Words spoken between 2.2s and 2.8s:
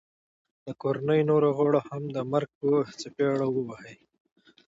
مرګ په